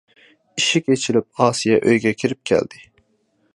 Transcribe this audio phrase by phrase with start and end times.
[0.61, 2.85] ئىشىك ئېچىلىپ ئاسىيە ئۆيگە كىرىپ كەلدى.